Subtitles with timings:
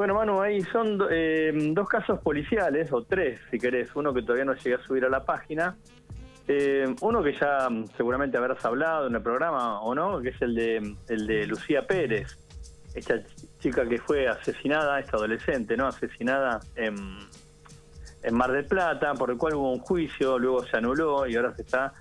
[0.00, 3.94] Bueno, Manu, ahí son eh, dos casos policiales, o tres, si querés.
[3.94, 5.76] Uno que todavía no llegué a subir a la página.
[6.48, 10.18] Eh, uno que ya mm, seguramente habrás hablado en el programa, ¿o no?
[10.22, 12.38] Que es el de, el de Lucía Pérez.
[12.94, 13.20] Esta
[13.58, 15.86] chica que fue asesinada, esta adolescente, ¿no?
[15.86, 16.96] Asesinada en,
[18.22, 21.54] en Mar del Plata, por el cual hubo un juicio, luego se anuló y ahora
[21.54, 21.92] se está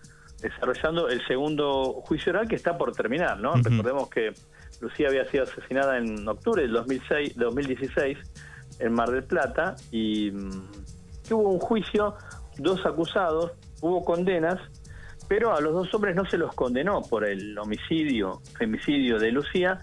[0.42, 3.54] desarrollando el segundo juicio oral que está por terminar, ¿no?
[3.54, 4.34] Recordemos que
[4.82, 8.18] Lucía había sido asesinada en octubre del 2006, 2016
[8.80, 12.16] en Mar del Plata y mm, hubo un juicio,
[12.58, 14.60] dos acusados, hubo condenas,
[15.28, 19.80] pero a los dos hombres no se los condenó por el homicidio, femicidio de Lucía,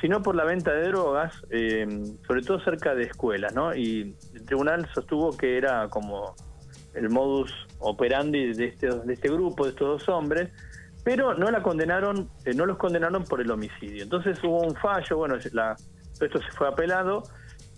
[0.00, 1.86] sino por la venta de drogas, eh,
[2.26, 3.74] sobre todo cerca de escuelas, ¿no?
[3.74, 6.34] Y el tribunal sostuvo que era como
[6.94, 10.50] el modus operandi de este, de este grupo, de estos dos hombres,
[11.04, 14.02] pero no la condenaron, eh, no los condenaron por el homicidio.
[14.02, 15.76] Entonces hubo un fallo, bueno, la,
[16.20, 17.22] esto se fue apelado,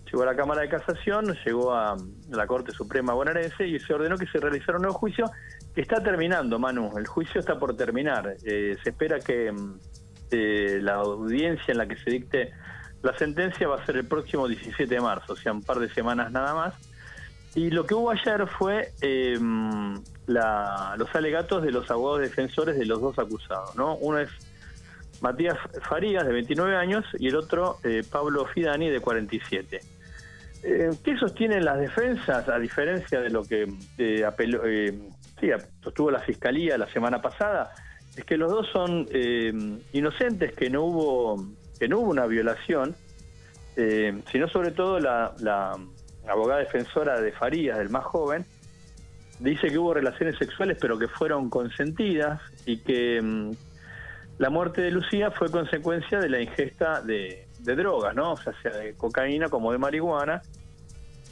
[0.05, 1.95] llegó a la Cámara de Casación, llegó a,
[2.29, 5.25] la Corte Suprema bonaerense y se ordenó que se realizara un nuevo juicio
[5.73, 8.35] que está terminando, Manu, el juicio está por terminar.
[8.43, 9.79] Eh, se espera que mm,
[10.31, 12.53] eh, la audiencia en la que se dicte
[13.01, 15.89] la sentencia va a ser el próximo 17 de marzo, o sea, un par de
[15.89, 16.73] semanas nada más.
[17.55, 19.37] Y lo que hubo ayer fue eh,
[20.27, 23.75] los alegatos de los abogados defensores de los dos acusados.
[23.75, 23.95] ¿no?
[23.97, 24.29] Uno es
[25.21, 29.79] Matías Farías, de 29 años, y el otro eh, Pablo Fidani, de 47.
[30.63, 34.61] Eh, ¿Qué sostienen las defensas, a diferencia de lo que eh, apeló,
[35.39, 35.49] sí,
[35.83, 37.73] sostuvo la Fiscalía la semana pasada?
[38.17, 39.07] Es que los dos son
[39.91, 41.47] inocentes, que no hubo
[41.79, 42.95] que no hubo una violación,
[43.75, 45.33] sino sobre todo la
[46.27, 48.45] abogada defensora de Farías, del más joven,
[49.39, 53.51] dice que hubo relaciones sexuales pero que fueron consentidas y que mm,
[54.37, 58.33] la muerte de Lucía fue consecuencia de la ingesta de, drogas, ¿no?
[58.33, 60.41] O sea, sea de cocaína como de marihuana.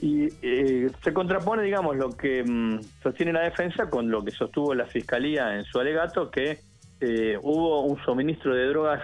[0.02, 4.74] Y eh, se contrapone, digamos, lo que mm, sostiene la defensa con lo que sostuvo
[4.74, 6.60] la fiscalía en su alegato, que
[7.02, 9.02] eh, hubo un suministro de drogas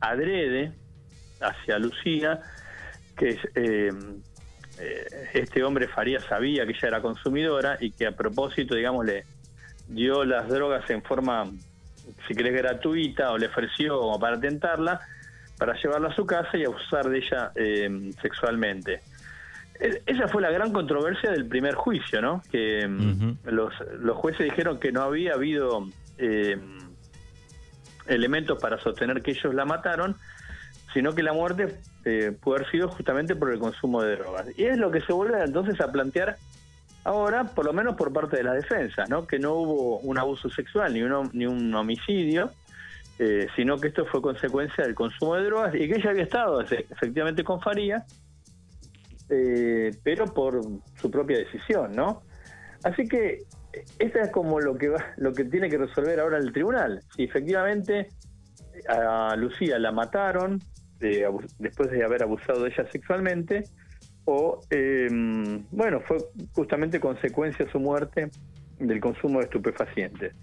[0.00, 0.72] adrede
[1.40, 2.40] hacia Lucía,
[3.16, 3.90] que eh,
[4.78, 9.24] eh, este hombre Faría sabía que ella era consumidora y que a propósito, digamos, le
[9.88, 11.50] dio las drogas en forma,
[12.26, 15.00] si querés, gratuita o le ofreció como para tentarla,
[15.58, 19.00] para llevarla a su casa y abusar de ella eh, sexualmente.
[19.78, 22.42] E, esa fue la gran controversia del primer juicio, ¿no?
[22.50, 25.86] Que mm, los, los jueces dijeron que no había habido
[26.18, 26.58] eh,
[28.06, 30.16] elementos para sostener que ellos la mataron,
[30.94, 34.46] sino que la muerte eh, puede haber sido justamente por el consumo de drogas.
[34.56, 36.36] Y es lo que se vuelve entonces a plantear
[37.02, 39.26] ahora, por lo menos por parte de la defensa, ¿no?
[39.26, 42.52] que no hubo un abuso sexual ni, uno, ni un homicidio,
[43.18, 46.60] eh, sino que esto fue consecuencia del consumo de drogas y que ella había estado
[46.60, 48.04] efectivamente con Faría,
[49.28, 50.60] eh, pero por
[51.00, 52.22] su propia decisión, ¿no?
[52.84, 53.44] Así que
[53.98, 57.02] esto es como lo que va, lo que tiene que resolver ahora el tribunal.
[57.16, 58.08] Si efectivamente
[58.88, 60.60] a Lucía la mataron,
[60.98, 63.64] después de haber abusado de ella sexualmente,
[64.24, 66.18] o, em, bueno, fue
[66.52, 68.30] justamente consecuencia su muerte
[68.78, 70.34] del consumo de estupefacientes.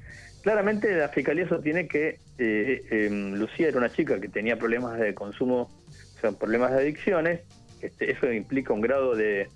[0.43, 5.13] Claramente la Fiscalía sostiene que eh, em, Lucía era una chica que tenía problemas de
[5.13, 5.69] consumo,
[6.17, 7.41] o sea, problemas de adicciones,
[7.81, 9.49] este, eso implica un grado de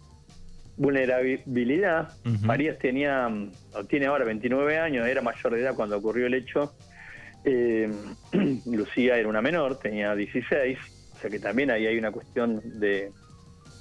[0.78, 2.10] vulnerabilidad.
[2.42, 3.30] Marías tenía,
[3.74, 6.76] o tiene ahora 29 años, era mayor de edad cuando ocurrió el hecho,
[7.46, 7.90] eh,
[8.66, 10.78] Lucía era una menor, tenía 16,
[11.14, 13.12] o sea que también ahí hay una cuestión de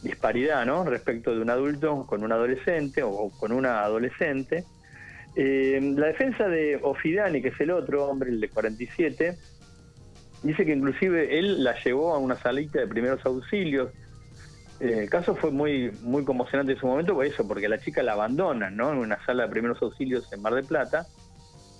[0.03, 0.85] disparidad, ¿no?
[0.85, 4.65] Respecto de un adulto con un adolescente o con una adolescente.
[5.35, 9.37] Eh, la defensa de Ofidani, que es el otro hombre, el de 47,
[10.43, 13.91] dice que inclusive él la llevó a una salita de primeros auxilios.
[14.79, 18.03] Eh, el caso fue muy muy conmocionante en su momento por eso, porque la chica
[18.03, 18.93] la abandona, ¿no?
[18.93, 21.07] En una sala de primeros auxilios en Mar del Plata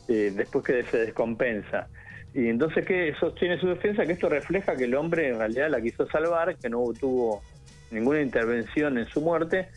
[0.09, 1.89] eh, después que se descompensa.
[2.35, 4.05] Y entonces, ¿qué sostiene su defensa?
[4.05, 7.43] Que esto refleja que el hombre en realidad la quiso salvar, que no tuvo
[7.91, 9.69] ninguna intervención en su muerte,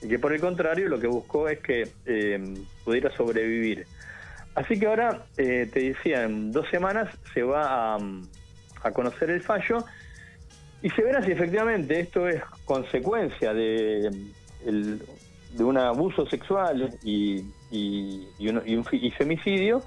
[0.00, 2.54] y que por el contrario lo que buscó es que eh,
[2.84, 3.86] pudiera sobrevivir.
[4.54, 7.98] Así que ahora, eh, te decía, en dos semanas se va a,
[8.82, 9.84] a, conocer el fallo
[10.80, 14.06] y se verá si efectivamente esto es consecuencia de,
[14.64, 15.02] el,
[15.52, 18.84] de un abuso sexual y, y, un,
[19.16, 19.82] femicidio,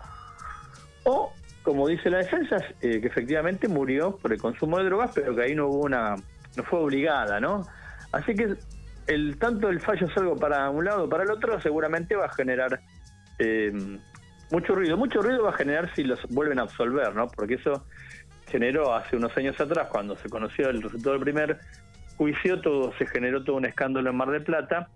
[1.04, 1.34] o,
[1.64, 5.44] como dice la defensa, eh, que efectivamente murió por el consumo de drogas, pero que
[5.44, 6.16] ahí no hubo una,
[6.56, 7.66] no fue obligada, ¿no?
[8.12, 8.56] Así que
[9.08, 12.80] el tanto el fallo salgo para un lado para el otro, seguramente va a generar
[13.40, 13.72] eh,
[14.52, 14.98] mucho ruido.
[14.98, 17.28] Mucho ruido va a generar si los vuelven a absolver, ¿no?
[17.28, 17.86] Porque eso
[18.48, 21.60] generó hace unos años atrás, cuando se conoció el resultado del primer
[22.20, 24.90] juicio todo se generó todo un escándalo en Mar del Plata.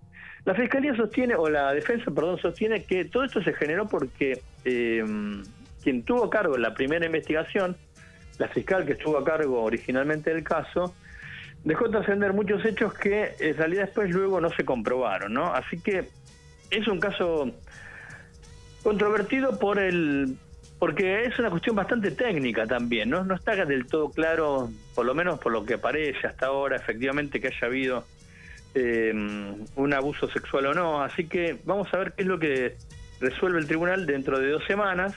[0.45, 5.03] La Fiscalía sostiene, o la defensa, perdón, sostiene que todo esto se generó porque eh,
[5.83, 7.77] quien tuvo a cargo la primera investigación,
[8.37, 10.93] la fiscal que estuvo a cargo originalmente del caso,
[11.63, 15.53] dejó trascender muchos hechos que en realidad después luego no se comprobaron, ¿no?
[15.53, 16.09] Así que
[16.69, 17.51] es un caso
[18.83, 20.37] controvertido por el
[20.79, 23.23] porque es una cuestión bastante técnica también, ¿no?
[23.23, 27.39] No está del todo claro, por lo menos por lo que parece hasta ahora, efectivamente
[27.39, 28.05] que haya habido
[28.75, 29.13] eh,
[29.75, 31.01] un abuso sexual o no.
[31.01, 32.75] Así que vamos a ver qué es lo que
[33.19, 35.13] resuelve el tribunal dentro de dos semanas.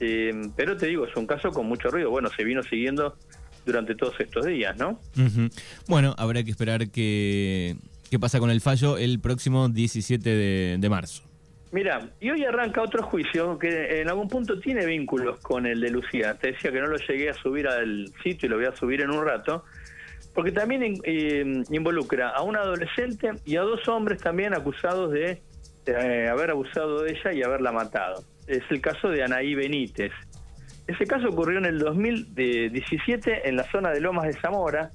[0.00, 2.10] Eh, pero te digo, es un caso con mucho ruido.
[2.10, 3.16] Bueno, se vino siguiendo
[3.64, 4.98] durante todos estos días, ¿no?
[5.86, 7.76] Bueno, habrá que esperar qué,
[8.10, 11.22] qué pasa con el fallo el próximo 17 de, marzo.
[11.70, 15.90] Mira, y hoy arranca otro juicio que en algún punto tiene vínculos con el de
[15.90, 16.34] Lucía.
[16.34, 19.00] Te decía que no lo llegué a subir al sitio y lo voy a subir
[19.00, 19.64] en un rato,
[20.34, 25.42] porque también eh, involucra a un adolescente y a dos hombres también acusados de
[25.86, 28.22] eh, haber abusado de ella y haberla matado.
[28.46, 30.12] Es el caso de Anaí Benítez.
[30.86, 34.90] Ese caso ocurrió en el 2017 en la zona de Lomas de Zamora.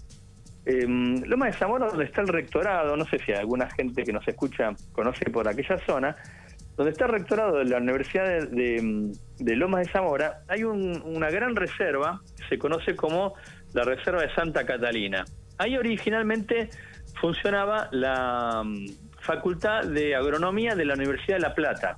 [0.66, 4.28] Em, Lomas de Zamora, donde está el rectorado, no sé si alguna gente que nos
[4.28, 6.16] escucha conoce por aquella zona,
[6.78, 12.22] donde está el rectorado de la Universidad de, Lomas de Zamora, hay una gran reserva,
[12.48, 13.34] se conoce como
[13.74, 15.26] la Reserva de Santa Catalina.
[15.58, 16.70] Ahí originalmente
[17.20, 18.86] funcionaba la mm,
[19.22, 21.98] Facultad de Agronomía de la Universidad de La Plata.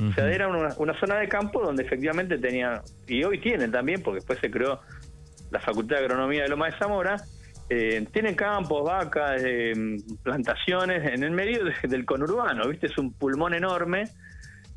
[0.00, 4.16] O sea, era una, zona de campo donde efectivamente tenía, y hoy tienen también, porque
[4.16, 4.80] después se creó
[5.50, 7.16] la Facultad de Agronomía de Loma de Zamora,
[7.68, 9.72] eh, tienen campos, vacas, eh,
[10.22, 12.86] plantaciones en el medio del conurbano, ¿viste?
[12.88, 14.04] Es un pulmón enorme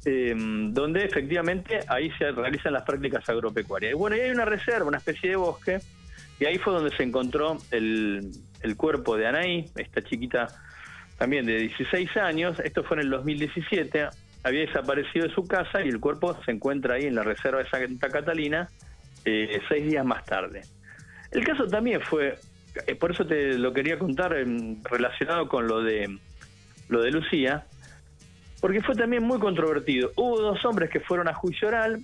[0.05, 3.91] eh, donde efectivamente ahí se realizan las prácticas agropecuarias.
[3.91, 5.79] Y bueno, y hay una reserva, una especie de bosque,
[6.39, 8.31] y ahí fue donde se encontró el,
[8.77, 10.47] cuerpo de Anaí, esta chiquita
[11.17, 14.07] también de 16 años, esto fue en el 2017,
[14.43, 17.69] había desaparecido de su casa y el cuerpo se encuentra ahí en la reserva de
[17.69, 18.69] Santa Catalina
[19.25, 20.61] eh, seis días más tarde.
[21.31, 22.37] El caso también fue,
[22.99, 24.35] por eso te lo quería contar
[24.89, 26.17] relacionado con lo de
[26.89, 27.65] lo de Lucía,
[28.61, 30.11] porque fue también muy controvertido.
[30.15, 32.01] Hubo dos hombres que fueron a juicio oral,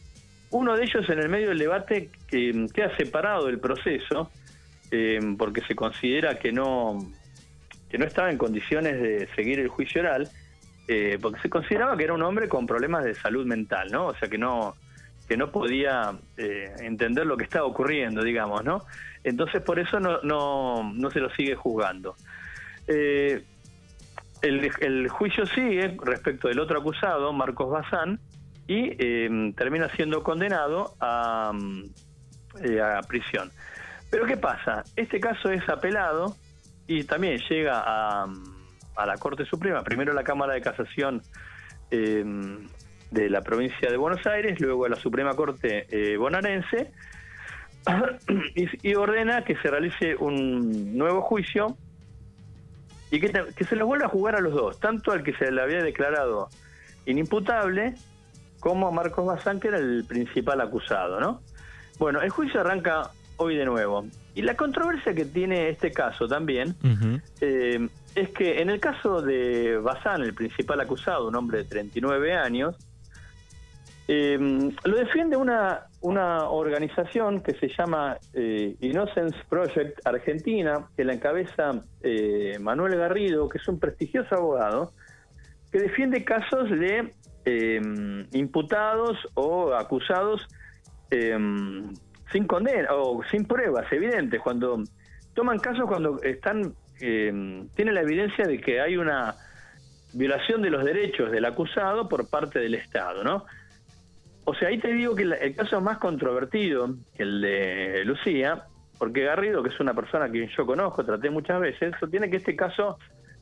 [0.52, 4.30] uno de ellos en el medio del debate que queda separado del proceso,
[4.92, 7.00] eh, porque se considera que no,
[7.90, 10.30] que no estaba en condiciones de seguir el juicio oral,
[10.88, 14.08] eh, porque se consideraba que era un hombre con problemas de salud mental, ¿no?
[14.08, 14.76] O sea, que no
[15.28, 18.86] que no podía eh, entender lo que estaba ocurriendo, digamos, ¿no?
[19.24, 22.16] Entonces, por eso no, no, no se lo sigue juzgando.
[22.88, 23.44] Eh,
[24.42, 28.20] el, juicio sigue respecto del otro acusado, Marcos Bazán,
[28.68, 28.96] y
[29.54, 33.52] termina siendo condenado a, a prisión.
[34.10, 34.84] Pero ¿qué pasa?
[34.96, 36.36] Este caso es apelado
[36.88, 38.28] y también llega a
[38.96, 41.22] a la Corte Suprema, primero la Cámara de Casación
[41.92, 42.24] eh,
[43.14, 46.92] de la provincia de Buenos Aires, luego a la Suprema Corte eh, bonaerense,
[48.82, 51.78] y, ordena que se realice un nuevo juicio
[53.12, 55.52] y que, que se los vuelva a jugar a los dos, tanto al que se
[55.52, 56.50] le había declarado
[57.06, 57.96] inimputable
[58.60, 61.42] como a Marcos Bazán, que era el principal acusado, ¿no?
[62.00, 64.06] Bueno, el juicio arranca hoy de nuevo.
[64.36, 66.76] Y la controversia que tiene este caso también
[67.42, 72.34] eh, es que en el caso de Bazán, el principal acusado, un hombre de 39
[72.34, 72.78] años,
[74.08, 74.38] eh,
[74.84, 81.84] lo defiende una, una organización que se llama eh, Innocence Project Argentina, que la encabeza
[82.60, 84.92] Manuel Garrido, que es un prestigioso abogado,
[85.72, 87.14] que defiende casos de
[88.32, 90.48] imputados o acusados
[91.10, 94.84] sin condena o sin pruebas evidentes, cuando
[95.34, 99.36] toman casos cuando están eh, tienen la evidencia de que hay una
[100.14, 103.46] violación de los derechos del acusado por parte del Estado, ¿no?
[104.46, 108.64] O sea, ahí te digo que el caso más controvertido el de Lucía,
[108.98, 112.56] porque Garrido, que es una persona que yo conozco, traté muchas veces, sostiene que este
[112.56, 112.98] caso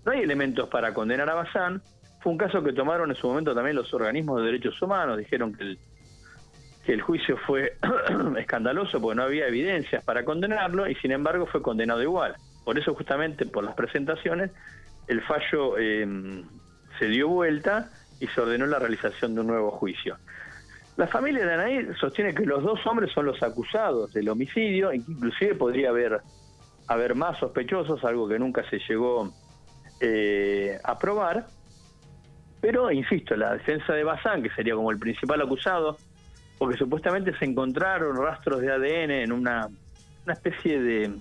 [0.05, 1.81] no hay elementos para condenar a Bazán.
[2.21, 5.53] Fue un caso que tomaron en su momento también los organismos de derechos humanos, dijeron
[5.53, 5.79] que el
[6.85, 7.77] que el juicio fue
[8.37, 12.35] escandaloso porque no había evidencias para condenarlo y sin embargo fue condenado igual.
[12.63, 14.51] Por eso justamente por las presentaciones
[15.07, 16.43] el fallo em,
[16.99, 20.17] se dio vuelta y se ordenó la realización de un nuevo juicio.
[20.97, 25.55] La familia de Anaí sostiene que los dos hombres son los acusados del homicidio, inclusive
[25.55, 26.21] podría haber,
[26.87, 29.31] haber más sospechosos, algo que nunca se llegó
[29.99, 31.47] eh, a probar.
[32.59, 35.97] Pero, insisto, la defensa de Bazán, que sería como el principal acusado,
[36.59, 39.67] porque supuestamente se encontraron rastros de ADN en una,
[40.27, 41.11] especie de,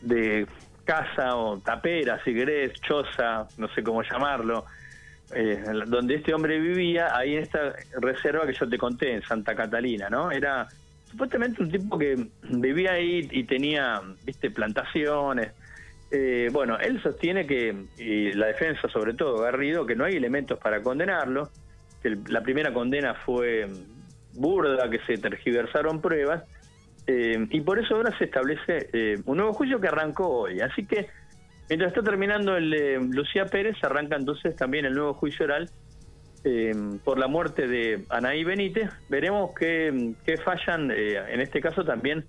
[0.00, 0.48] de
[0.84, 4.64] casa o tapera, si querés, choza, no sé cómo llamarlo,
[5.32, 9.54] eh, donde este hombre vivía, ahí en esta reserva que yo te conté, en Santa
[9.54, 10.30] Catalina, ¿no?
[10.30, 10.68] Era
[11.10, 15.52] supuestamente un tipo que vivía ahí y tenía, viste, plantaciones.
[16.10, 20.58] Eh, bueno, él sostiene que, y la defensa sobre todo, Garrido, que no hay elementos
[20.58, 21.48] para condenarlo,
[22.02, 23.66] que la primera condena fue
[24.34, 26.44] burda, que se tergiversaron pruebas,
[27.06, 30.60] eh, y por eso ahora se establece un nuevo juicio que arrancó hoy.
[30.60, 31.08] Así que
[31.68, 35.70] mientras está terminando el de Lucía Pérez, arranca entonces también el nuevo juicio oral
[36.44, 36.72] eh,
[37.04, 38.90] por la muerte de Anaí Benítez.
[39.08, 42.24] Veremos qué, fallan, en este caso también,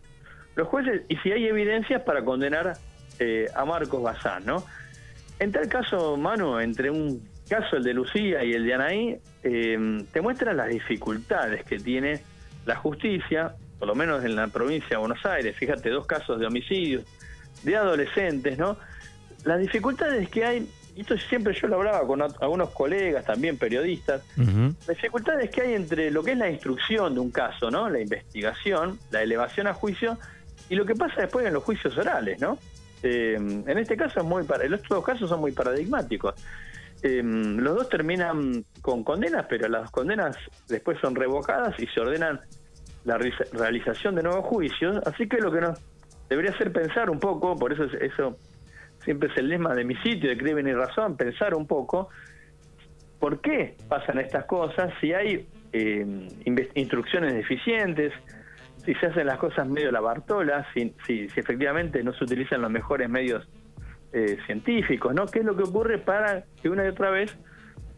[0.56, 2.74] los jueces y si hay evidencias para condenar
[3.56, 4.46] a Marcos Bazán.
[4.46, 4.64] ¿no?
[5.40, 10.22] En tal caso, Manu, entre un caso, el de Lucía y el de Anaí, te
[10.22, 12.22] muestran las dificultades que tiene
[12.66, 16.46] la justicia por lo menos en la provincia de Buenos Aires, fíjate, dos casos de
[16.46, 17.04] homicidios
[17.64, 18.78] de adolescentes, ¿no?
[19.46, 24.24] Las dificultades que hay, y esto siempre yo lo hablaba con algunos colegas, también periodistas,
[24.36, 27.88] las dificultades que hay entre lo que es la instrucción de un caso, ¿no?
[27.88, 30.18] La investigación, la elevación a juicio,
[30.68, 32.58] y lo que pasa después en los juicios orales, ¿no?
[33.04, 36.34] Eh, en este caso es muy, estos dos casos son muy paradigmáticos.
[37.04, 40.36] Eh, los dos terminan con condenas, pero las condenas
[40.68, 42.42] después son revocadas y se ordenan
[43.04, 43.20] la
[43.52, 45.80] realización de nuevos juicios, así que lo que nos
[46.30, 48.40] debería hacer pensar un poco, por eso eso
[49.06, 52.10] siempre es el lema de mi sitio, de Crimen y Razón, pensar un poco
[53.20, 56.28] por qué pasan estas cosas, si hay eh,
[56.76, 58.12] instrucciones deficientes,
[58.84, 62.70] si se hacen las cosas medio la Bartola, si, si, efectivamente no se utilizan los
[62.70, 63.48] mejores medios
[64.12, 65.26] eh, científicos, ¿no?
[65.26, 67.36] ¿Qué es lo que ocurre para que una y otra vez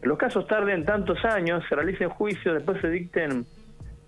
[0.02, 3.44] los casos tarden tantos años, se realicen juicios, después se dicten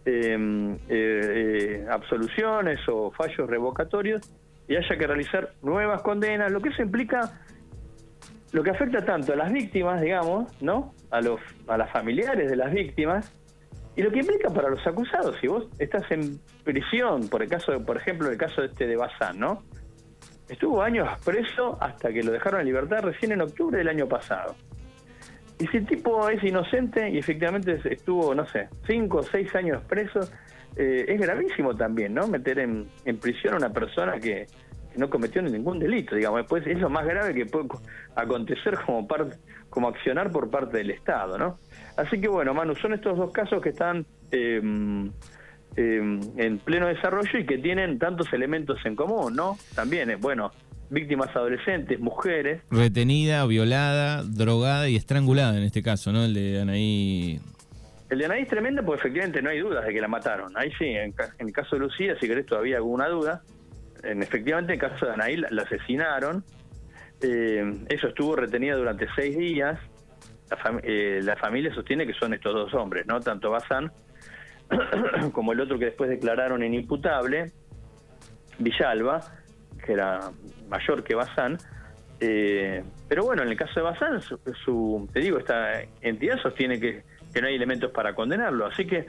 [0.02, 4.22] Em, eh, eh, absoluciones o fallos revocatorios
[4.70, 7.42] y haya que realizar nuevas condenas, lo que eso implica,
[8.52, 10.94] lo que afecta tanto a las víctimas, digamos, ¿no?
[11.10, 13.34] A los a las familiares de las víctimas
[13.96, 17.84] y lo que implica para los acusados, si vos estás en prisión, por el caso,
[17.84, 19.64] por ejemplo, el caso este de Bazán, ¿no?
[20.48, 24.54] Estuvo años preso hasta que lo dejaron en libertad recién en octubre del año pasado.
[25.58, 29.82] Y si el tipo es inocente y efectivamente estuvo, no sé, cinco o seis años
[29.88, 30.20] preso,
[30.76, 32.26] eh, es gravísimo también, ¿no?
[32.28, 32.88] Meter en,
[33.20, 34.46] prisión a una persona que,
[34.96, 36.40] no cometió ningún delito, digamos.
[36.40, 37.68] Después es lo más grave que puede
[38.16, 39.36] acontecer como, parte,
[39.68, 41.56] como accionar por parte del Estado, ¿no?
[41.96, 45.12] Así que bueno, Manu, son estos dos casos que están em,
[45.76, 49.56] en pleno desarrollo y que tienen tantos elementos en común, ¿no?
[49.76, 50.50] También, es bueno,
[50.90, 52.62] víctimas adolescentes, mujeres.
[52.70, 56.24] Retenida, violada, drogada y estrangulada en este caso, ¿no?
[56.24, 57.40] El de Anaí.
[58.10, 60.52] El de Anaí es tremendo porque efectivamente no hay dudas de que la mataron.
[60.56, 63.42] Ahí sí, en, el caso de Lucía, si querés todavía alguna duda.
[64.02, 66.44] En, efectivamente, en el caso de Anaí la, asesinaron.
[67.22, 69.78] Eh, eso estuvo retenida durante seis días.
[70.50, 73.20] La, eh, la, familia sostiene que son estos dos hombres, ¿no?
[73.20, 73.92] Tanto Bazán
[75.32, 77.52] como el otro que después declararon inimputable,
[78.58, 79.20] Villalba
[79.84, 80.30] que era
[80.68, 81.58] mayor que Bazán.
[82.20, 87.02] Eh, pero bueno, en el caso de Bazán, su, te digo, esta entidad sostiene que,
[87.40, 88.66] no hay elementos para condenarlo.
[88.66, 89.06] Así que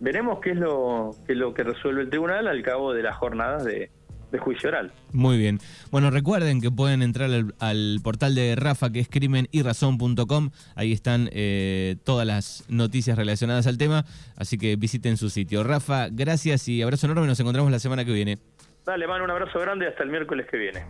[0.00, 3.64] veremos qué es lo que, lo que resuelve el tribunal al cabo de las jornadas
[3.64, 3.90] de,
[4.38, 4.92] juicio oral.
[5.12, 5.58] Muy bien.
[5.90, 10.50] Bueno, recuerden que pueden entrar al, portal de Rafa, que es crimenyrazón.com.
[10.76, 14.04] Ahí están eh, todas las noticias relacionadas al tema.
[14.36, 15.64] Así que visiten su sitio.
[15.64, 17.26] Rafa, gracias y abrazo enorme.
[17.26, 18.38] Nos encontramos la semana que viene.
[18.84, 20.84] Dale, mano, un abrazo grande hasta el miércoles que viene.